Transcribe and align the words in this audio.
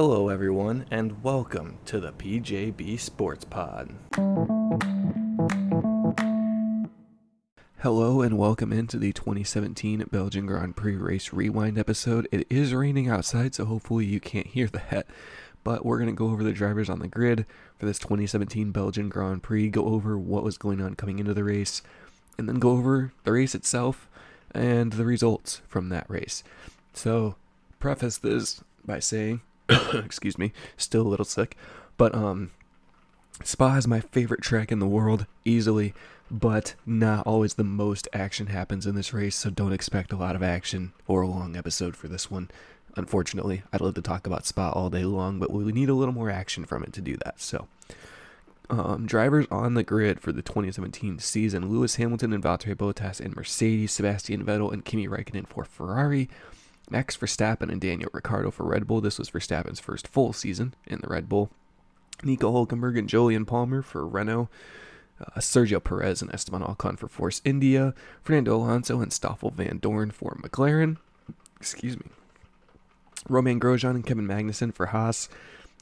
Hello, 0.00 0.28
everyone, 0.28 0.86
and 0.92 1.24
welcome 1.24 1.78
to 1.86 1.98
the 1.98 2.12
PJB 2.12 3.00
Sports 3.00 3.44
Pod. 3.44 3.92
Hello, 7.78 8.22
and 8.22 8.38
welcome 8.38 8.72
into 8.72 8.96
the 8.96 9.12
2017 9.12 10.04
Belgian 10.12 10.46
Grand 10.46 10.76
Prix 10.76 10.94
race 10.94 11.32
rewind 11.32 11.76
episode. 11.76 12.28
It 12.30 12.46
is 12.48 12.72
raining 12.72 13.08
outside, 13.08 13.56
so 13.56 13.64
hopefully 13.64 14.04
you 14.04 14.20
can't 14.20 14.46
hear 14.46 14.68
that. 14.90 15.08
But 15.64 15.84
we're 15.84 15.98
going 15.98 16.10
to 16.10 16.14
go 16.14 16.30
over 16.30 16.44
the 16.44 16.52
drivers 16.52 16.88
on 16.88 17.00
the 17.00 17.08
grid 17.08 17.44
for 17.76 17.86
this 17.86 17.98
2017 17.98 18.70
Belgian 18.70 19.08
Grand 19.08 19.42
Prix, 19.42 19.68
go 19.68 19.86
over 19.86 20.16
what 20.16 20.44
was 20.44 20.56
going 20.56 20.80
on 20.80 20.94
coming 20.94 21.18
into 21.18 21.34
the 21.34 21.42
race, 21.42 21.82
and 22.38 22.48
then 22.48 22.60
go 22.60 22.70
over 22.70 23.10
the 23.24 23.32
race 23.32 23.56
itself 23.56 24.08
and 24.52 24.92
the 24.92 25.04
results 25.04 25.60
from 25.66 25.88
that 25.88 26.08
race. 26.08 26.44
So, 26.92 27.34
preface 27.80 28.18
this 28.18 28.62
by 28.86 29.00
saying 29.00 29.40
excuse 29.92 30.38
me, 30.38 30.52
still 30.76 31.02
a 31.02 31.08
little 31.08 31.24
sick. 31.24 31.56
But 31.96 32.14
um 32.14 32.50
Spa 33.44 33.76
is 33.76 33.86
my 33.86 34.00
favorite 34.00 34.42
track 34.42 34.72
in 34.72 34.78
the 34.78 34.86
world, 34.86 35.26
easily, 35.44 35.94
but 36.30 36.74
not 36.84 37.26
always 37.26 37.54
the 37.54 37.64
most 37.64 38.08
action 38.12 38.48
happens 38.48 38.86
in 38.86 38.94
this 38.94 39.12
race, 39.12 39.36
so 39.36 39.50
don't 39.50 39.72
expect 39.72 40.12
a 40.12 40.16
lot 40.16 40.36
of 40.36 40.42
action 40.42 40.92
or 41.06 41.22
a 41.22 41.28
long 41.28 41.56
episode 41.56 41.96
for 41.96 42.08
this 42.08 42.30
one. 42.30 42.50
Unfortunately, 42.96 43.62
I'd 43.72 43.80
love 43.80 43.94
to 43.94 44.02
talk 44.02 44.26
about 44.26 44.44
Spa 44.44 44.70
all 44.70 44.90
day 44.90 45.04
long, 45.04 45.38
but 45.38 45.52
we 45.52 45.72
need 45.72 45.88
a 45.88 45.94
little 45.94 46.14
more 46.14 46.30
action 46.30 46.64
from 46.64 46.82
it 46.82 46.92
to 46.94 47.00
do 47.00 47.16
that. 47.18 47.40
So, 47.40 47.68
um, 48.70 49.06
drivers 49.06 49.46
on 49.50 49.74
the 49.74 49.84
grid 49.84 50.20
for 50.20 50.32
the 50.32 50.42
2017 50.42 51.20
season: 51.20 51.70
Lewis 51.70 51.94
Hamilton 51.94 52.32
and 52.32 52.42
Valtteri 52.42 52.74
Bottas 52.74 53.20
in 53.20 53.32
Mercedes, 53.32 53.92
Sebastian 53.92 54.44
Vettel 54.44 54.72
and 54.72 54.84
Kimi 54.84 55.06
Räikkönen 55.06 55.46
for 55.46 55.64
Ferrari, 55.64 56.28
Max 56.90 57.16
Verstappen 57.16 57.70
and 57.70 57.80
Daniel 57.80 58.10
Ricciardo 58.12 58.50
for 58.50 58.64
Red 58.64 58.86
Bull. 58.86 59.00
This 59.00 59.18
was 59.18 59.30
Verstappen's 59.30 59.80
first 59.80 60.08
full 60.08 60.32
season 60.32 60.74
in 60.86 61.00
the 61.00 61.08
Red 61.08 61.28
Bull. 61.28 61.50
Nico 62.22 62.52
Hulkenberg 62.52 62.98
and 62.98 63.08
Jolyon 63.08 63.46
Palmer 63.46 63.82
for 63.82 64.06
Renault. 64.06 64.48
Uh, 65.20 65.40
Sergio 65.40 65.82
Perez 65.82 66.22
and 66.22 66.32
Esteban 66.32 66.62
Ocon 66.62 66.98
for 66.98 67.08
Force 67.08 67.42
India. 67.44 67.94
Fernando 68.22 68.56
Alonso 68.56 69.00
and 69.00 69.12
Stoffel 69.12 69.50
Vandoorne 69.50 70.12
for 70.12 70.38
McLaren. 70.42 70.96
Excuse 71.60 71.98
me. 71.98 72.06
Romain 73.28 73.58
Grosjean 73.58 73.90
and 73.90 74.06
Kevin 74.06 74.28
Magnussen 74.28 74.72
for 74.72 74.86
Haas. 74.86 75.28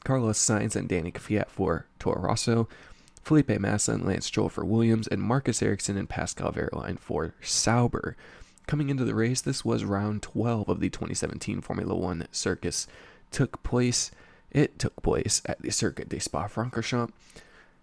Carlos 0.03 0.39
Sainz 0.39 0.75
and 0.75 0.89
Danny 0.89 1.11
Kvyat 1.11 1.49
for 1.49 1.85
Toro 1.99 2.21
Rosso. 2.21 2.67
Felipe 3.21 3.59
Massa 3.59 3.91
and 3.93 4.05
Lance 4.05 4.25
Stroll 4.25 4.49
for 4.49 4.65
Williams. 4.65 5.07
And 5.07 5.21
Marcus 5.21 5.61
Ericsson 5.61 5.97
and 5.97 6.09
Pascal 6.09 6.51
Wehrlein 6.51 6.97
for 6.97 7.33
Sauber. 7.41 8.15
Coming 8.67 8.89
into 8.89 9.05
the 9.05 9.15
race, 9.15 9.39
this 9.39 9.63
was 9.63 9.85
round 9.85 10.21
12 10.21 10.67
of 10.67 10.81
the 10.81 10.89
2017 10.89 11.61
Formula 11.61 11.95
One 11.95 12.27
circus. 12.31 12.85
Took 13.31 13.63
place, 13.63 14.11
it 14.51 14.77
took 14.77 15.01
place 15.01 15.41
at 15.45 15.61
the 15.61 15.71
Circuit 15.71 16.09
de 16.09 16.19
Spa-Francorchamps. 16.19 17.13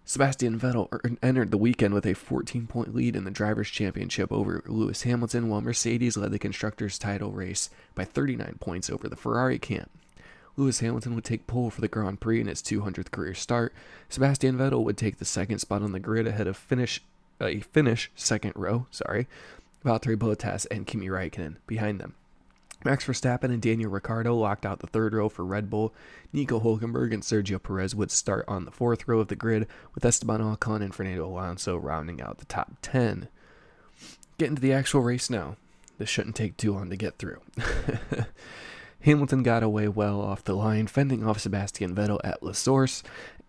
Sebastian 0.07 0.59
Vettel 0.59 0.93
er, 0.93 1.01
entered 1.23 1.49
the 1.49 1.57
weekend 1.57 1.95
with 1.95 2.05
a 2.05 2.13
14 2.13 2.67
point 2.67 2.93
lead 2.93 3.15
in 3.15 3.23
the 3.23 3.31
Drivers' 3.31 3.71
Championship 3.71 4.31
over 4.31 4.61
Lewis 4.67 5.01
Hamilton, 5.01 5.49
while 5.49 5.61
Mercedes 5.61 6.17
led 6.17 6.31
the 6.31 6.37
Constructors' 6.37 6.99
title 6.99 7.31
race 7.31 7.71
by 7.95 8.05
39 8.05 8.57
points 8.59 8.87
over 8.87 9.09
the 9.09 9.15
Ferrari 9.15 9.57
camp. 9.57 9.89
Lewis 10.55 10.81
Hamilton 10.81 11.15
would 11.15 11.23
take 11.23 11.47
pole 11.47 11.71
for 11.71 11.81
the 11.81 11.87
Grand 11.87 12.21
Prix 12.21 12.41
in 12.41 12.47
his 12.47 12.61
200th 12.61 13.09
career 13.09 13.33
start. 13.33 13.73
Sebastian 14.07 14.55
Vettel 14.55 14.83
would 14.83 14.97
take 14.97 15.17
the 15.17 15.25
second 15.25 15.57
spot 15.57 15.81
on 15.81 15.93
the 15.93 15.99
grid 15.99 16.27
ahead 16.27 16.45
of 16.45 16.55
finish 16.55 17.01
a 17.41 17.59
finish 17.59 18.11
second 18.15 18.53
row, 18.55 18.85
sorry, 18.91 19.27
Valtteri 19.85 20.17
Bottas 20.17 20.65
and 20.71 20.87
Kimi 20.87 21.07
Räikkönen 21.07 21.57
behind 21.67 22.01
them. 22.01 22.15
Max 22.83 23.05
Verstappen 23.05 23.45
and 23.45 23.61
Daniel 23.61 23.89
Ricciardo 23.89 24.35
locked 24.35 24.65
out 24.65 24.79
the 24.79 24.87
third 24.87 25.13
row 25.13 25.29
for 25.29 25.45
Red 25.45 25.69
Bull. 25.69 25.93
Nico 26.33 26.59
Hulkenberg 26.59 27.13
and 27.13 27.23
Sergio 27.23 27.61
Perez 27.61 27.95
would 27.95 28.11
start 28.11 28.45
on 28.47 28.65
the 28.65 28.71
fourth 28.71 29.07
row 29.07 29.19
of 29.19 29.27
the 29.27 29.35
grid, 29.35 29.67
with 29.93 30.05
Esteban 30.05 30.39
Ocon 30.39 30.83
and 30.83 30.93
Fernando 30.93 31.25
Alonso 31.25 31.77
rounding 31.77 32.21
out 32.21 32.37
the 32.37 32.45
top 32.45 32.73
10. 32.81 33.27
Getting 34.37 34.55
to 34.55 34.61
the 34.61 34.73
actual 34.73 35.01
race 35.01 35.29
now. 35.29 35.55
This 35.97 36.09
shouldn't 36.09 36.35
take 36.35 36.57
too 36.57 36.73
long 36.73 36.89
to 36.89 36.97
get 36.97 37.17
through. 37.17 37.41
Hamilton 39.01 39.43
got 39.43 39.63
away 39.63 39.87
well 39.87 40.19
off 40.19 40.43
the 40.43 40.55
line, 40.55 40.87
fending 40.87 41.23
off 41.25 41.39
Sebastian 41.39 41.95
Vettel 41.95 42.19
at 42.23 42.43
La 42.43 42.51
Source, 42.51 43.01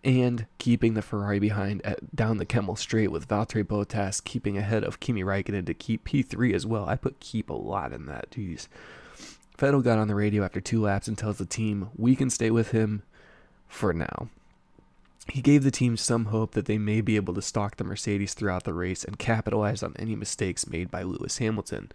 and 0.07 0.45
keeping 0.57 0.93
the 0.93 1.01
Ferrari 1.01 1.37
behind 1.37 1.85
at, 1.85 2.15
down 2.15 2.37
the 2.37 2.45
Kemmel 2.45 2.77
Straight 2.77 3.11
with 3.11 3.27
Valtteri 3.27 3.65
Bottas 3.65 4.23
keeping 4.23 4.57
ahead 4.57 4.85
of 4.85 5.01
Kimi 5.01 5.21
Räikkönen 5.21 5.65
to 5.65 5.73
keep 5.73 6.07
P3 6.07 6.53
as 6.53 6.65
well. 6.65 6.87
I 6.87 6.95
put 6.95 7.19
keep 7.19 7.49
a 7.49 7.53
lot 7.53 7.91
in 7.91 8.05
that. 8.05 8.31
Jeez. 8.31 8.69
Vettel 9.57 9.83
got 9.83 9.99
on 9.99 10.07
the 10.07 10.15
radio 10.15 10.45
after 10.45 10.61
two 10.61 10.81
laps 10.81 11.09
and 11.09 11.17
tells 11.17 11.39
the 11.39 11.45
team 11.45 11.89
we 11.97 12.15
can 12.15 12.29
stay 12.29 12.49
with 12.49 12.71
him 12.71 13.03
for 13.67 13.91
now. 13.91 14.29
He 15.29 15.41
gave 15.41 15.65
the 15.65 15.71
team 15.71 15.97
some 15.97 16.25
hope 16.25 16.51
that 16.53 16.67
they 16.67 16.77
may 16.77 17.01
be 17.01 17.17
able 17.17 17.33
to 17.33 17.41
stalk 17.41 17.75
the 17.75 17.83
Mercedes 17.83 18.33
throughout 18.33 18.63
the 18.63 18.73
race 18.73 19.03
and 19.03 19.19
capitalize 19.19 19.83
on 19.83 19.93
any 19.99 20.15
mistakes 20.15 20.69
made 20.69 20.89
by 20.89 21.03
Lewis 21.03 21.39
Hamilton. 21.39 21.91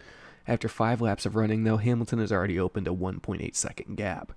After 0.46 0.68
five 0.68 1.00
laps 1.00 1.24
of 1.24 1.34
running, 1.34 1.64
though, 1.64 1.78
Hamilton 1.78 2.18
has 2.18 2.30
already 2.30 2.60
opened 2.60 2.88
a 2.88 2.90
1.8 2.90 3.56
second 3.56 3.96
gap. 3.96 4.32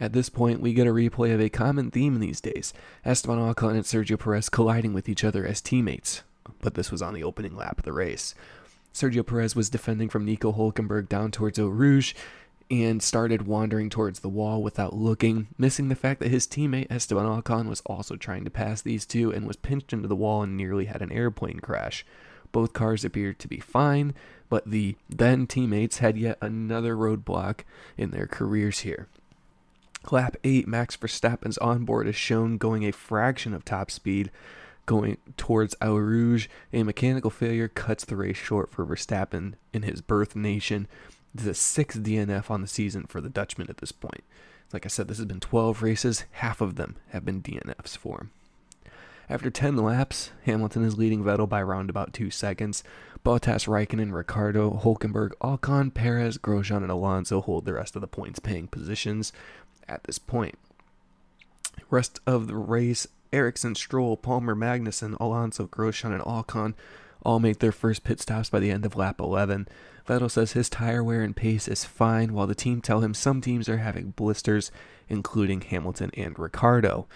At 0.00 0.12
this 0.12 0.28
point, 0.28 0.60
we 0.60 0.72
get 0.72 0.86
a 0.86 0.92
replay 0.92 1.32
of 1.34 1.40
a 1.40 1.48
common 1.48 1.90
theme 1.90 2.18
these 2.18 2.40
days 2.40 2.72
Esteban 3.04 3.38
Ocon 3.38 3.72
and 3.72 3.84
Sergio 3.84 4.18
Perez 4.18 4.48
colliding 4.48 4.92
with 4.92 5.08
each 5.08 5.24
other 5.24 5.46
as 5.46 5.60
teammates. 5.60 6.22
But 6.60 6.74
this 6.74 6.90
was 6.90 7.02
on 7.02 7.14
the 7.14 7.22
opening 7.22 7.56
lap 7.56 7.78
of 7.78 7.84
the 7.84 7.92
race. 7.92 8.34
Sergio 8.92 9.24
Perez 9.24 9.56
was 9.56 9.70
defending 9.70 10.08
from 10.08 10.24
Nico 10.24 10.52
Hulkenberg 10.52 11.08
down 11.08 11.30
towards 11.30 11.58
Eau 11.58 11.68
Rouge 11.68 12.14
and 12.70 13.02
started 13.02 13.46
wandering 13.46 13.90
towards 13.90 14.20
the 14.20 14.28
wall 14.28 14.62
without 14.62 14.94
looking, 14.94 15.48
missing 15.58 15.88
the 15.88 15.94
fact 15.94 16.20
that 16.20 16.30
his 16.30 16.46
teammate 16.46 16.86
Esteban 16.90 17.26
Ocon 17.26 17.68
was 17.68 17.82
also 17.86 18.16
trying 18.16 18.44
to 18.44 18.50
pass 18.50 18.80
these 18.80 19.04
two 19.04 19.30
and 19.30 19.46
was 19.46 19.56
pinched 19.56 19.92
into 19.92 20.08
the 20.08 20.16
wall 20.16 20.42
and 20.42 20.56
nearly 20.56 20.86
had 20.86 21.02
an 21.02 21.12
airplane 21.12 21.60
crash. 21.60 22.04
Both 22.50 22.72
cars 22.72 23.04
appeared 23.04 23.38
to 23.40 23.48
be 23.48 23.60
fine, 23.60 24.14
but 24.48 24.70
the 24.70 24.96
then 25.08 25.46
teammates 25.46 25.98
had 25.98 26.16
yet 26.16 26.38
another 26.40 26.96
roadblock 26.96 27.60
in 27.96 28.10
their 28.10 28.26
careers 28.26 28.80
here. 28.80 29.06
Lap 30.10 30.36
8, 30.42 30.66
Max 30.66 30.96
Verstappen's 30.96 31.58
onboard 31.58 32.08
is 32.08 32.16
shown 32.16 32.58
going 32.58 32.84
a 32.84 32.92
fraction 32.92 33.54
of 33.54 33.64
top 33.64 33.90
speed 33.90 34.30
going 34.84 35.16
towards 35.36 35.76
Eau 35.80 35.96
Rouge. 35.96 36.48
A 36.72 36.82
mechanical 36.82 37.30
failure 37.30 37.68
cuts 37.68 38.04
the 38.04 38.16
race 38.16 38.36
short 38.36 38.70
for 38.70 38.84
Verstappen 38.84 39.54
in 39.72 39.82
his 39.82 40.00
birth 40.00 40.34
nation. 40.34 40.88
This 41.34 41.44
is 41.44 41.50
a 41.50 41.54
sixth 41.54 42.02
DNF 42.02 42.50
on 42.50 42.62
the 42.62 42.68
season 42.68 43.06
for 43.06 43.20
the 43.20 43.30
Dutchman 43.30 43.70
at 43.70 43.78
this 43.78 43.92
point. 43.92 44.24
Like 44.72 44.84
I 44.84 44.88
said, 44.88 45.08
this 45.08 45.18
has 45.18 45.26
been 45.26 45.40
12 45.40 45.82
races. 45.82 46.24
Half 46.32 46.60
of 46.60 46.74
them 46.76 46.96
have 47.10 47.24
been 47.24 47.42
DNFs 47.42 47.96
for 47.96 48.18
him. 48.18 48.30
After 49.28 49.50
10 49.50 49.76
laps, 49.76 50.30
Hamilton 50.44 50.84
is 50.84 50.98
leading 50.98 51.22
Vettel 51.22 51.48
by 51.48 51.60
around 51.60 51.88
about 51.88 52.12
2 52.12 52.30
seconds. 52.30 52.82
Bottas, 53.24 53.68
Raikkonen, 53.68 54.12
Ricciardo, 54.12 54.80
Hulkenberg, 54.82 55.30
Ocon, 55.40 55.94
Perez, 55.94 56.38
Grosjean, 56.38 56.82
and 56.82 56.90
Alonso 56.90 57.40
hold 57.40 57.64
the 57.64 57.72
rest 57.72 57.94
of 57.94 58.00
the 58.00 58.08
points 58.08 58.40
paying 58.40 58.66
positions 58.66 59.32
at 59.88 60.04
this 60.04 60.18
point. 60.18 60.58
Rest 61.90 62.20
of 62.26 62.46
the 62.46 62.56
race, 62.56 63.06
Ericsson, 63.32 63.74
Stroll, 63.74 64.16
Palmer, 64.16 64.54
Magnussen, 64.54 65.16
Alonso, 65.20 65.66
Grosjean, 65.66 66.12
and 66.12 66.22
Ocon 66.22 66.74
all 67.24 67.38
make 67.38 67.58
their 67.58 67.72
first 67.72 68.04
pit 68.04 68.20
stops 68.20 68.50
by 68.50 68.58
the 68.60 68.70
end 68.70 68.84
of 68.84 68.96
lap 68.96 69.20
11. 69.20 69.68
Vettel 70.06 70.30
says 70.30 70.52
his 70.52 70.68
tire 70.68 71.04
wear 71.04 71.22
and 71.22 71.36
pace 71.36 71.68
is 71.68 71.84
fine, 71.84 72.32
while 72.32 72.46
the 72.46 72.54
team 72.54 72.80
tell 72.80 73.00
him 73.00 73.14
some 73.14 73.40
teams 73.40 73.68
are 73.68 73.78
having 73.78 74.10
blisters, 74.10 74.72
including 75.08 75.60
Hamilton 75.60 76.10
and 76.16 76.38
Ricciardo. 76.38 77.06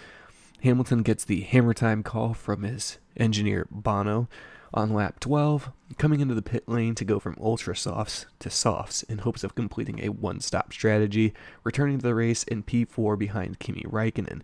Hamilton 0.63 1.03
gets 1.03 1.25
the 1.25 1.43
hammer 1.43 1.75
time 1.75 2.03
call 2.03 2.35
from 2.35 2.63
his 2.63 2.99
engineer 3.17 3.67
Bono 3.71 4.29
on 4.77 4.93
lap 4.93 5.19
12, 5.21 5.71
coming 5.97 6.21
into 6.21 6.35
the 6.35 6.43
pit 6.43 6.69
lane 6.69 6.95
to 6.95 7.05
go 7.05 7.19
from 7.19 7.37
ultra 7.41 7.75
softs 7.75 8.27
to 8.39 8.51
softs 8.51 9.03
in 9.05 9.19
hopes 9.19 9.43
of 9.43 9.55
completing 9.55 10.01
a 10.01 10.11
one 10.11 10.41
stop 10.41 10.73
strategy, 10.73 11.33
returning 11.65 11.99
to 11.99 12.03
the 12.03 12.15
race 12.15 12.43
in 12.45 12.63
P4 12.63 13.19
behind 13.19 13.59
Kimi 13.59 13.83
Räikkönen. 13.83 14.43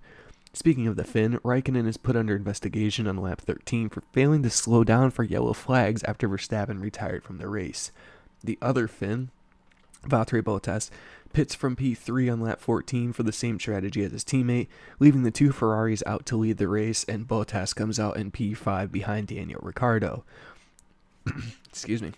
Speaking 0.55 0.87
of 0.87 0.97
the 0.97 1.05
Finn, 1.05 1.39
Raikkonen 1.45 1.87
is 1.87 1.97
put 1.97 2.15
under 2.15 2.37
investigation 2.37 3.07
on 3.07 3.17
lap 3.17 3.41
13 3.41 3.89
for 3.89 4.03
failing 4.13 4.43
to 4.43 4.51
slow 4.51 4.85
down 4.85 5.11
for 5.11 5.23
yellow 5.23 5.55
flags 5.55 6.03
after 6.05 6.29
Verstappen 6.29 6.81
retired 6.81 7.25
from 7.25 7.39
the 7.39 7.49
race. 7.49 7.91
The 8.45 8.59
other 8.61 8.87
Finn, 8.87 9.31
Valtteri 10.09 10.43
Bottas, 10.43 10.91
pits 11.33 11.55
from 11.55 11.77
P3 11.77 12.33
on 12.33 12.41
lap 12.41 12.61
14 12.61 13.13
for 13.13 13.23
the 13.23 13.33
same 13.33 13.59
strategy 13.59 14.05
as 14.05 14.13
his 14.13 14.25
teammate, 14.25 14.69
leaving 14.99 15.23
the 15.23 15.31
two 15.31 15.53
Ferraris 15.53 16.03
out 16.07 16.27
to 16.27 16.37
lead 16.37 16.59
the 16.59 16.69
race, 16.69 17.05
and 17.05 17.29
Bottas 17.29 17.75
comes 17.75 17.99
out 17.99 18.17
in 18.17 18.31
P5 18.31 18.91
behind 18.91 19.29
Daniel 19.29 19.61
Ricciardo. 19.63 20.25
Excuse 21.69 22.03
me. 22.03 22.13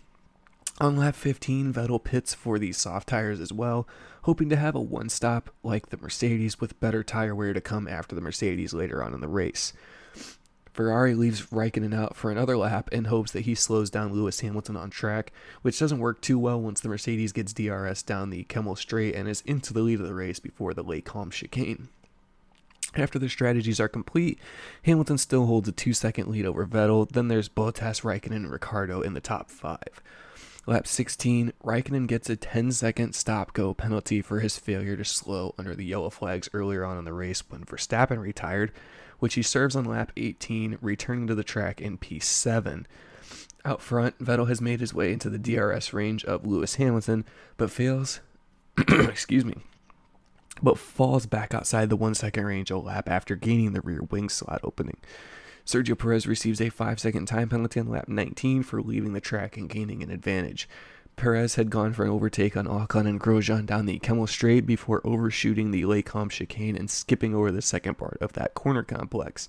On 0.81 0.97
lap 0.97 1.15
15, 1.15 1.73
Vettel 1.73 2.03
pits 2.03 2.35
for 2.35 2.59
the 2.59 2.73
soft 2.73 3.09
tires 3.09 3.39
as 3.39 3.53
well, 3.53 3.87
hoping 4.23 4.49
to 4.49 4.57
have 4.57 4.75
a 4.75 4.81
one 4.81 5.09
stop 5.09 5.51
like 5.63 5.91
the 5.91 5.97
Mercedes 5.97 6.61
with 6.61 6.81
better 6.81 7.05
tire 7.05 7.35
wear 7.35 7.53
to 7.53 7.61
come 7.61 7.87
after 7.87 8.15
the 8.15 8.21
Mercedes 8.21 8.75
later 8.75 9.03
on 9.03 9.15
in 9.15 9.21
the 9.21 9.29
race. 9.29 9.73
Ferrari 10.75 11.15
leaves 11.15 11.47
Raikkonen 11.47 11.95
out 11.95 12.17
for 12.17 12.33
another 12.33 12.57
lap 12.57 12.89
in 12.93 13.05
hopes 13.05 13.31
that 13.31 13.43
he 13.43 13.55
slows 13.55 13.91
down 13.91 14.13
Lewis 14.13 14.41
Hamilton 14.41 14.77
on 14.77 14.91
track, 14.91 15.33
which 15.63 15.79
doesn't 15.79 16.01
work 16.01 16.21
too 16.21 16.37
well 16.37 16.61
once 16.61 16.81
the 16.81 16.89
Mercedes 16.89 17.31
gets 17.31 17.53
DRS 17.53 18.03
down 18.03 18.31
the 18.31 18.43
Kemmel 18.45 18.77
Straight 18.77 19.15
and 19.15 19.29
is 19.29 19.41
into 19.47 19.73
the 19.73 19.83
lead 19.83 20.01
of 20.01 20.07
the 20.07 20.15
race 20.15 20.41
before 20.41 20.75
the 20.75 20.83
Les 20.83 21.01
Combes 21.01 21.37
chicane. 21.37 21.89
After 22.97 23.21
the 23.21 23.29
strategies 23.29 23.79
are 23.79 23.89
complete, 23.89 24.41
Hamilton 24.83 25.17
still 25.17 25.47
holds 25.47 25.69
a 25.69 25.73
two 25.73 25.93
second 25.93 26.29
lead 26.29 26.45
over 26.45 26.67
Vettel. 26.67 27.09
Then 27.09 27.29
there's 27.29 27.49
Bottas, 27.49 28.03
Raikkonen, 28.03 28.37
and 28.37 28.51
Ricciardo 28.51 29.01
in 29.01 29.15
the 29.15 29.21
top 29.21 29.53
five. 29.53 30.03
Lap 30.67 30.89
16, 30.89 31.53
Raikkonen 31.63 32.09
gets 32.09 32.29
a 32.29 32.37
10 32.37 32.73
second 32.73 33.15
stop 33.15 33.53
go 33.53 33.75
penalty 33.75 34.21
for 34.23 34.41
his 34.41 34.59
failure 34.59 34.97
to 34.97 35.05
slow 35.05 35.55
under 35.57 35.75
the 35.77 35.85
yellow 35.85 36.11
flags 36.11 36.49
earlier 36.53 36.85
on 36.85 36.99
in 36.99 37.05
the 37.05 37.13
race 37.13 37.43
when 37.49 37.65
Verstappen 37.65 38.19
retired, 38.19 38.73
which 39.25 39.37
he 39.37 39.43
serves 39.43 39.75
on 39.75 39.87
lap 39.87 40.13
18, 40.19 40.77
returning 40.83 41.27
to 41.27 41.35
the 41.35 41.43
track 41.43 41.81
in 41.81 41.97
P7. 41.97 42.85
Out 43.65 43.81
front, 43.81 44.19
Vettel 44.19 44.49
has 44.49 44.61
made 44.61 44.81
his 44.81 44.93
way 44.93 45.15
into 45.15 45.31
the 45.31 45.39
DRS 45.39 45.95
range 45.95 46.27
of 46.27 46.47
Lewis 46.47 46.75
Hamilton, 46.75 47.25
but 47.57 47.71
fails, 47.71 48.21
excuse 48.77 49.47
me, 49.47 49.55
but 50.63 50.77
falls 50.77 51.25
back 51.25 51.55
outside 51.55 51.89
the 51.89 51.97
one 51.97 52.15
second 52.15 52.45
range 52.45 52.71
a 52.71 52.77
lap 52.77 53.09
after 53.09 53.35
gaining 53.35 53.73
the 53.73 53.81
rear 53.81 54.03
wing 54.11 54.29
slot 54.29 54.61
opening. 54.63 54.99
Sergio 55.65 55.99
Perez 55.99 56.27
receives 56.27 56.61
a 56.61 56.69
5 56.69 57.01
second 57.01 57.25
time 57.25 57.49
penalty 57.49 57.81
on 57.81 57.89
lap 57.89 58.07
19 58.07 58.63
for 58.63 58.83
leaving 58.83 59.15
the 59.15 59.23
track 59.23 59.57
and 59.57 59.71
gaining 59.71 60.03
an 60.03 60.11
advantage. 60.11 60.69
Perez 61.17 61.55
had 61.55 61.71
gone 61.71 61.93
for 61.93 62.05
an 62.05 62.11
overtake 62.11 62.57
on 62.57 62.67
Ocon 62.67 63.07
and 63.07 63.21
Grosjean 63.21 63.67
down 63.67 63.87
the 63.87 63.99
Kemmel 63.99 64.29
Straight 64.29 64.67
before 64.67 65.01
overshooting 65.05 65.71
the 65.71 65.85
Les 65.85 66.03
Combes 66.03 66.35
chicane 66.35 66.77
and 66.77 66.91
skipping 66.91 67.35
over 67.35 67.51
the 67.51 67.63
second 67.63 67.97
part 67.97 68.19
of 68.21 68.33
that 68.35 68.55
corner 68.55 68.83
complex. 68.83 69.49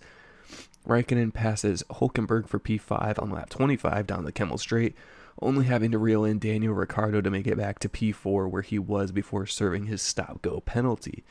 Raikkonen 0.88 1.34
passes 1.34 1.84
Hulkenberg 1.90 2.48
for 2.48 2.60
P5 2.60 3.22
on 3.22 3.32
lap 3.32 3.50
25 3.50 4.06
down 4.06 4.24
the 4.24 4.32
Kemmel 4.32 4.60
Straight, 4.60 4.96
only 5.42 5.66
having 5.66 5.92
to 5.92 5.98
reel 5.98 6.24
in 6.24 6.40
Daniel 6.40 6.74
Ricciardo 6.74 7.22
to 7.22 7.32
make 7.32 7.48
it 7.48 7.58
back 7.58 7.80
to 7.80 7.90
P4 7.90 8.50
where 8.50 8.62
he 8.62 8.80
was 8.80 9.12
before 9.12 9.46
serving 9.46 9.88
his 9.88 10.02
stop 10.02 10.42
go 10.42 10.62
penalty. 10.62 11.24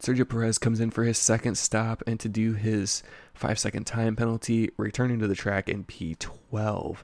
Sergio 0.00 0.28
Perez 0.28 0.58
comes 0.58 0.78
in 0.78 0.90
for 0.90 1.04
his 1.04 1.18
second 1.18 1.56
stop 1.56 2.02
and 2.06 2.20
to 2.20 2.28
do 2.28 2.52
his 2.52 3.02
five 3.34 3.58
second 3.58 3.84
time 3.84 4.14
penalty, 4.14 4.70
returning 4.76 5.18
to 5.18 5.26
the 5.26 5.34
track 5.34 5.68
in 5.68 5.84
P12. 5.84 6.98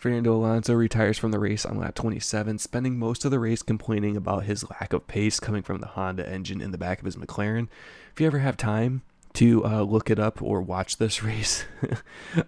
Fernando 0.00 0.34
Alonso 0.34 0.72
retires 0.72 1.18
from 1.18 1.30
the 1.30 1.38
race 1.38 1.66
on 1.66 1.76
lap 1.76 1.94
27, 1.94 2.58
spending 2.58 2.98
most 2.98 3.26
of 3.26 3.30
the 3.30 3.38
race 3.38 3.60
complaining 3.60 4.16
about 4.16 4.44
his 4.44 4.64
lack 4.70 4.94
of 4.94 5.06
pace 5.06 5.38
coming 5.38 5.62
from 5.62 5.82
the 5.82 5.88
Honda 5.88 6.26
engine 6.26 6.62
in 6.62 6.70
the 6.70 6.78
back 6.78 7.00
of 7.00 7.04
his 7.04 7.16
McLaren. 7.16 7.68
If 8.10 8.18
you 8.18 8.26
ever 8.26 8.38
have 8.38 8.56
time 8.56 9.02
to 9.34 9.62
uh, 9.62 9.82
look 9.82 10.08
it 10.08 10.18
up 10.18 10.40
or 10.40 10.62
watch 10.62 10.96
this 10.96 11.22
race, 11.24 11.66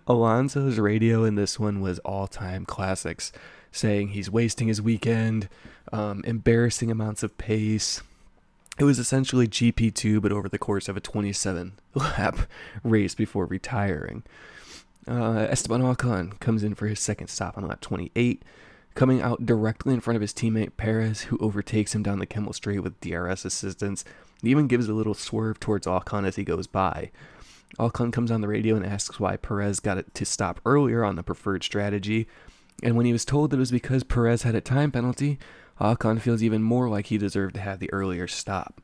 Alonso's 0.06 0.78
radio 0.78 1.25
in 1.25 1.34
this 1.34 1.60
one 1.60 1.82
was 1.82 1.99
all 1.99 2.26
time 2.26 2.64
classics, 2.64 3.32
saying 3.70 4.08
he's 4.08 4.31
wasting 4.31 4.69
his 4.69 4.81
weekend, 4.81 5.50
um, 5.93 6.25
embarrassing 6.25 6.90
amounts 6.90 7.22
of 7.22 7.37
pace 7.37 8.00
it 8.78 8.84
was 8.84 8.99
essentially 8.99 9.46
GP2, 9.46 10.22
but 10.22 10.32
over 10.32 10.49
the 10.49 10.58
course 10.58 10.88
of 10.88 10.96
a 10.96 11.00
27 11.00 11.72
lap 11.94 12.38
race 12.82 13.14
before 13.14 13.44
retiring. 13.44 14.22
Uh, 15.06 15.46
Esteban 15.50 15.82
Ocon 15.82 16.38
comes 16.38 16.62
in 16.62 16.75
for 16.75 16.87
his 16.87 17.00
second 17.00 17.28
stop 17.28 17.58
on 17.58 17.66
lap 17.66 17.81
28, 17.81 18.43
coming 18.94 19.20
out 19.20 19.44
directly 19.44 19.94
in 19.94 20.00
front 20.00 20.16
of 20.16 20.20
his 20.20 20.32
teammate 20.32 20.76
Perez, 20.76 21.22
who 21.22 21.38
overtakes 21.38 21.94
him 21.94 22.02
down 22.02 22.20
the 22.20 22.26
Kemmel 22.26 22.54
Straight 22.54 22.81
with 22.81 23.00
DRS 23.00 23.44
assistance. 23.44 24.04
He 24.43 24.50
even 24.50 24.69
gives 24.69 24.88
a 24.88 24.94
little 24.94 25.14
swerve 25.14 25.58
towards 25.58 25.87
Ocon 25.87 26.26
as 26.26 26.37
he 26.37 26.44
goes 26.44 26.66
by. 26.66 27.10
Ocon 27.78 28.12
comes 28.12 28.31
on 28.31 28.43
the 28.43 28.49
radio 28.49 28.76
and 28.76 28.87
asks 28.87 29.19
why 29.19 29.37
Perez 29.37 29.81
got 29.81 29.99
it 29.99 30.14
to 30.14 30.25
stop 30.25 30.60
earlier 30.64 31.04
on 31.04 31.16
the 31.16 31.22
preferred 31.22 31.64
strategy, 31.64 32.28
and 32.82 32.96
when 32.96 33.06
he 33.06 33.12
was 33.12 33.25
told 33.25 33.50
that 33.50 33.56
it 33.56 33.60
was 33.60 33.70
because 33.70 34.04
Perez 34.04 34.43
had 34.43 34.54
a 34.54 34.60
time 34.60 34.93
penalty, 34.93 35.38
Ocon 35.81 36.20
feels 36.20 36.43
even 36.43 36.62
more 36.62 36.88
like 36.88 37.06
he 37.06 37.19
deserved 37.19 37.54
to 37.54 37.60
have 37.60 37.81
the 37.81 37.93
earlier 37.93 38.28
stop. 38.28 38.81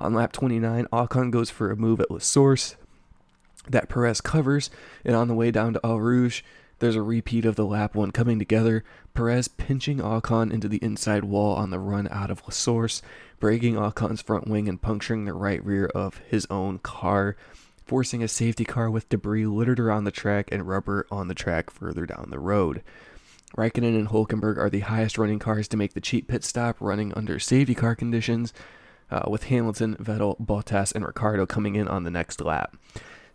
On 0.00 0.14
lap 0.14 0.32
29, 0.32 0.86
Ocon 0.92 1.30
goes 1.30 1.50
for 1.50 1.70
a 1.70 1.76
move 1.76 2.00
at 2.00 2.10
La 2.10 2.18
Source 2.18 2.76
that 3.68 3.88
Perez 3.88 4.20
covers, 4.20 4.70
and 5.04 5.14
on 5.14 5.28
the 5.28 5.34
way 5.34 5.50
down 5.50 5.74
to 5.74 5.80
Eau 5.84 5.96
Rouge, 5.96 6.42
there's 6.78 6.96
a 6.96 7.02
repeat 7.02 7.44
of 7.44 7.56
the 7.56 7.64
lap 7.64 7.94
one 7.94 8.10
coming 8.10 8.38
together, 8.38 8.84
Perez 9.14 9.48
pinching 9.48 9.98
Ocon 9.98 10.52
into 10.52 10.68
the 10.68 10.82
inside 10.82 11.24
wall 11.24 11.54
on 11.54 11.70
the 11.70 11.78
run 11.78 12.08
out 12.10 12.30
of 12.30 12.42
La 12.42 12.50
Source, 12.50 13.00
breaking 13.38 13.76
Ocon's 13.76 14.20
front 14.22 14.48
wing 14.48 14.68
and 14.68 14.82
puncturing 14.82 15.24
the 15.24 15.32
right 15.32 15.64
rear 15.64 15.86
of 15.94 16.18
his 16.28 16.46
own 16.50 16.78
car, 16.78 17.36
forcing 17.84 18.22
a 18.22 18.28
safety 18.28 18.64
car 18.64 18.90
with 18.90 19.08
debris 19.08 19.46
littered 19.46 19.78
around 19.78 20.04
the 20.04 20.10
track 20.10 20.48
and 20.50 20.66
rubber 20.66 21.06
on 21.10 21.28
the 21.28 21.34
track 21.34 21.70
further 21.70 22.06
down 22.06 22.28
the 22.30 22.38
road. 22.38 22.82
Raikkonen 23.56 23.96
and 23.96 24.08
Hulkenberg 24.08 24.58
are 24.58 24.70
the 24.70 24.80
highest 24.80 25.16
running 25.16 25.38
cars 25.38 25.68
to 25.68 25.76
make 25.76 25.94
the 25.94 26.00
cheap 26.00 26.26
pit 26.26 26.42
stop 26.42 26.76
running 26.80 27.14
under 27.14 27.38
safety 27.38 27.74
car 27.74 27.94
conditions, 27.94 28.52
uh, 29.10 29.22
with 29.28 29.44
Hamilton, 29.44 29.96
Vettel, 29.96 30.38
Bottas, 30.40 30.94
and 30.94 31.06
Ricciardo 31.06 31.46
coming 31.46 31.76
in 31.76 31.86
on 31.86 32.02
the 32.02 32.10
next 32.10 32.40
lap. 32.40 32.76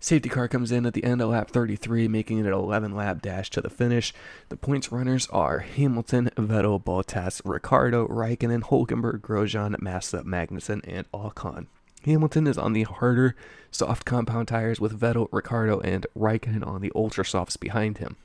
Safety 0.02 0.30
car 0.30 0.48
comes 0.48 0.72
in 0.72 0.86
at 0.86 0.94
the 0.94 1.04
end 1.04 1.22
of 1.22 1.30
lap 1.30 1.52
33, 1.52 2.08
making 2.08 2.40
it 2.40 2.46
an 2.46 2.54
11 2.54 2.96
lap 2.96 3.22
dash 3.22 3.50
to 3.50 3.62
the 3.62 3.70
finish. 3.70 4.14
The 4.48 4.56
points 4.56 4.94
runners 4.94 5.28
are 5.28 5.60
Hamilton, 5.60 6.30
Vettel, 6.38 6.82
Bottas, 6.82 7.42
Ricciardo, 7.44 8.08
Raikkonen, 8.08 8.62
Hulkenberg, 8.62 9.20
Grosjean, 9.20 9.80
Massa, 9.82 10.24
Magnussen, 10.24 10.82
and 10.88 11.12
Ocon. 11.12 11.68
Hamilton 12.06 12.48
is 12.48 12.58
on 12.58 12.72
the 12.72 12.84
harder, 12.84 13.36
soft 13.72 14.06
compound 14.06 14.48
tires 14.48 14.80
with 14.80 14.98
Vettel, 14.98 15.28
Ricciardo, 15.34 15.82
and 15.82 16.08
Raikkonen 16.18 16.66
on 16.66 16.80
the 16.80 16.94
ultra 16.96 17.26
softs 17.26 17.58
behind 17.58 17.98
him. 17.98 18.16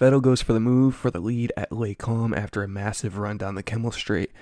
Vettel 0.00 0.22
goes 0.22 0.40
for 0.40 0.54
the 0.54 0.58
move 0.58 0.94
for 0.94 1.10
the 1.10 1.20
lead 1.20 1.52
at 1.54 1.70
Les 1.70 1.94
Combes 1.94 2.34
after 2.34 2.62
a 2.62 2.68
massive 2.68 3.18
run 3.18 3.36
down 3.36 3.56
the 3.56 3.62
Kemmel 3.62 3.92
Straight, 3.92 4.32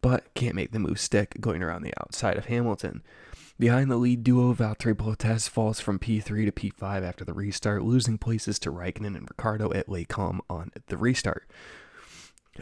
but 0.00 0.32
can't 0.34 0.54
make 0.54 0.72
the 0.72 0.78
move 0.78 1.00
stick 1.00 1.36
going 1.40 1.62
around 1.62 1.82
the 1.82 1.94
outside 2.00 2.36
of 2.36 2.46
Hamilton. 2.46 3.02
Behind 3.58 3.90
the 3.90 3.96
lead 3.96 4.22
duo, 4.22 4.54
Valtteri 4.54 4.94
Bottas 4.94 5.48
falls 5.48 5.80
from 5.80 5.98
P3 5.98 6.46
to 6.46 6.52
P5 6.52 7.02
after 7.02 7.24
the 7.24 7.34
restart, 7.34 7.82
losing 7.82 8.16
places 8.16 8.58
to 8.60 8.70
Raikkonen 8.70 9.16
and 9.16 9.28
Ricciardo 9.28 9.72
at 9.72 9.86
Combes 10.08 10.42
on 10.48 10.70
the 10.86 10.96
restart. 10.96 11.50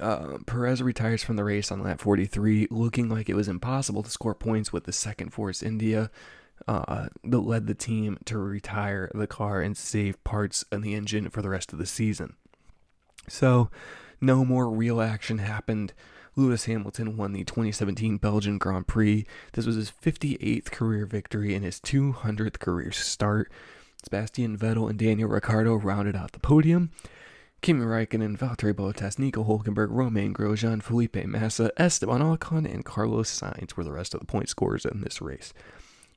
Uh, 0.00 0.38
Perez 0.46 0.82
retires 0.82 1.22
from 1.22 1.36
the 1.36 1.44
race 1.44 1.70
on 1.70 1.82
lap 1.82 2.00
43, 2.00 2.68
looking 2.70 3.08
like 3.08 3.28
it 3.28 3.34
was 3.34 3.48
impossible 3.48 4.02
to 4.02 4.10
score 4.10 4.34
points 4.34 4.72
with 4.72 4.84
the 4.84 4.92
second 4.92 5.30
Force 5.30 5.62
India 5.62 6.10
uh, 6.66 7.08
that 7.24 7.40
led 7.40 7.66
the 7.66 7.74
team 7.74 8.18
to 8.24 8.38
retire 8.38 9.10
the 9.14 9.26
car 9.26 9.60
and 9.60 9.76
save 9.76 10.22
parts 10.24 10.64
and 10.72 10.82
the 10.82 10.94
engine 10.94 11.28
for 11.30 11.42
the 11.42 11.48
rest 11.50 11.72
of 11.72 11.78
the 11.78 11.86
season. 11.86 12.34
So, 13.28 13.70
no 14.20 14.44
more 14.44 14.70
real 14.70 15.00
action 15.00 15.38
happened. 15.38 15.93
Lewis 16.36 16.66
Hamilton 16.66 17.16
won 17.16 17.32
the 17.32 17.44
2017 17.44 18.19
Belgian 18.19 18.58
Grand 18.58 18.86
Prix. 18.86 19.26
This 19.55 19.64
was 19.64 19.76
his 19.76 19.90
58th 19.90 20.70
career 20.70 21.06
victory 21.06 21.55
and 21.55 21.64
his 21.64 21.81
200th 21.81 22.58
career 22.58 22.93
start. 22.93 23.50
Sebastian 24.05 24.58
Vettel 24.58 24.90
and 24.90 24.98
Daniel 24.98 25.31
Ricciardo 25.31 25.74
rounded 25.74 26.14
out 26.14 26.32
the 26.32 26.38
podium. 26.38 26.90
Kimi 27.62 27.81
Raikkonen, 27.84 28.36
Valtteri 28.36 28.74
Bottas, 28.74 29.19
Nico 29.19 29.44
Hulkenberg, 29.44 29.88
Romain 29.90 30.34
Grosjean, 30.34 30.82
Felipe 30.82 31.24
Massa, 31.24 31.72
Esteban 31.78 32.20
Ocon, 32.20 32.70
and 32.70 32.84
Carlos 32.84 33.31
Sainz 33.31 33.74
were 33.74 33.82
the 33.82 33.93
rest 33.93 34.12
of 34.12 34.20
the 34.20 34.26
point 34.26 34.50
scorers 34.50 34.84
in 34.84 35.00
this 35.00 35.22
race. 35.22 35.55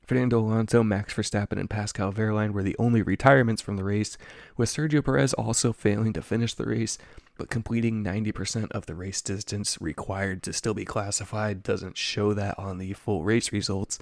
Fernando 0.06 0.40
Alonso, 0.40 0.82
Max 0.82 1.14
Verstappen, 1.14 1.58
and 1.58 1.70
Pascal 1.70 2.12
Wehrlein 2.12 2.50
were 2.50 2.62
the 2.62 2.76
only 2.78 3.00
retirements 3.00 3.62
from 3.62 3.76
the 3.76 3.84
race, 3.84 4.18
with 4.56 4.68
Sergio 4.68 5.04
Perez 5.04 5.32
also 5.34 5.72
failing 5.72 6.12
to 6.14 6.22
finish 6.22 6.54
the 6.54 6.66
race, 6.66 6.98
but 7.38 7.48
completing 7.48 8.02
90% 8.02 8.70
of 8.72 8.86
the 8.86 8.94
race 8.94 9.22
distance 9.22 9.80
required 9.80 10.42
to 10.42 10.52
still 10.52 10.74
be 10.74 10.84
classified. 10.84 11.62
Doesn't 11.62 11.96
show 11.96 12.34
that 12.34 12.58
on 12.58 12.78
the 12.78 12.92
full 12.94 13.22
race 13.22 13.52
results, 13.52 13.98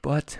but 0.00 0.38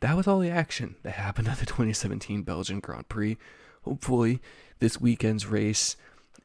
that 0.00 0.16
was 0.16 0.26
all 0.26 0.40
the 0.40 0.50
action 0.50 0.96
that 1.02 1.12
happened 1.12 1.48
at 1.48 1.58
the 1.58 1.66
2017 1.66 2.42
Belgian 2.42 2.80
Grand 2.80 3.08
Prix. 3.08 3.38
Hopefully, 3.82 4.40
this 4.78 5.00
weekend's 5.00 5.46
race 5.46 5.96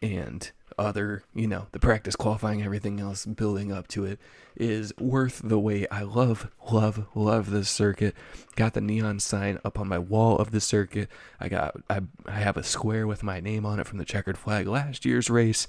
and 0.02 0.52
other, 0.77 1.24
you 1.34 1.48
know, 1.48 1.67
the 1.72 1.79
practice 1.79 2.15
qualifying, 2.15 2.62
everything 2.62 3.00
else 3.00 3.25
building 3.25 3.72
up 3.72 3.88
to 3.89 4.05
it 4.05 4.20
is 4.55 4.94
worth 5.00 5.41
the 5.44 5.60
wait. 5.60 5.88
I 5.91 6.03
love, 6.03 6.50
love, 6.72 7.08
love 7.15 7.50
this 7.51 7.70
circuit. 7.70 8.15
Got 8.55 8.74
the 8.74 8.82
neon 8.82 9.20
sign 9.20 9.60
up 9.65 9.79
on 9.79 9.88
my 9.88 10.00
wall 10.00 10.38
of 10.38 10.51
the 10.51 10.62
circuit. 10.62 11.10
I 11.39 11.50
got, 11.50 11.75
I, 11.89 12.01
I 12.25 12.39
have 12.39 12.58
a 12.58 12.63
square 12.63 13.08
with 13.08 13.24
my 13.24 13.39
name 13.39 13.65
on 13.65 13.79
it 13.79 13.88
from 13.88 13.98
the 13.98 14.05
checkered 14.05 14.38
flag 14.38 14.67
last 14.67 15.05
year's 15.05 15.29
race. 15.29 15.67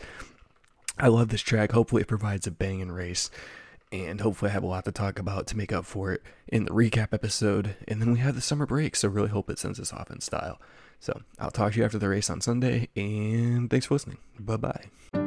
I 0.99 1.09
love 1.09 1.29
this 1.29 1.43
track. 1.43 1.73
Hopefully, 1.73 2.03
it 2.03 2.09
provides 2.09 2.47
a 2.47 2.51
banging 2.51 2.93
race. 2.93 3.31
And 3.93 4.21
hopefully, 4.21 4.51
I 4.51 4.55
have 4.55 4.63
a 4.63 4.69
lot 4.69 4.85
to 4.87 4.93
talk 4.93 5.19
about 5.19 5.47
to 5.49 5.57
make 5.57 5.73
up 5.73 5.85
for 5.85 6.13
it 6.13 6.23
in 6.49 6.65
the 6.65 6.71
recap 6.71 7.13
episode. 7.13 7.77
And 7.87 8.01
then 8.01 8.13
we 8.13 8.19
have 8.19 8.35
the 8.35 8.41
summer 8.41 8.67
break, 8.67 8.97
so 8.97 9.09
really 9.09 9.29
hope 9.29 9.51
it 9.51 9.59
sends 9.59 9.79
us 9.79 9.93
off 9.93 10.11
in 10.11 10.21
style. 10.21 10.59
So 11.01 11.21
I'll 11.39 11.51
talk 11.51 11.73
to 11.73 11.79
you 11.79 11.85
after 11.85 11.99
the 11.99 12.09
race 12.09 12.31
on 12.31 12.41
Sunday, 12.41 12.89
and 12.97 13.71
thanks 13.71 13.87
for 13.87 13.95
listening. 13.95 14.19
Bye 14.39 14.57
bye. 14.57 15.26